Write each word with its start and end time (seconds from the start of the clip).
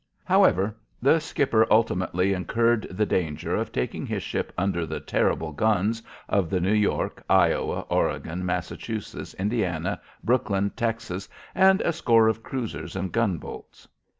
However, 0.23 0.75
the 0.99 1.19
skipper 1.19 1.67
ultimately 1.71 2.33
incurred 2.33 2.87
the 2.89 3.05
danger 3.05 3.55
of 3.55 3.71
taking 3.71 4.03
his 4.07 4.23
ship 4.23 4.51
under 4.57 4.83
the 4.83 4.99
terrible 4.99 5.51
guns 5.51 6.01
of 6.27 6.49
the 6.49 6.59
New 6.59 6.73
York, 6.73 7.21
Iowa, 7.29 7.81
Oregon, 7.81 8.43
Massachusetts, 8.43 9.35
Indiana, 9.35 10.01
Brooklyn, 10.23 10.71
Texas 10.71 11.29
and 11.53 11.81
a 11.81 11.93
score 11.93 12.27
of 12.29 12.41
cruisers 12.41 12.95
and 12.95 13.11
gunboats. 13.11 13.87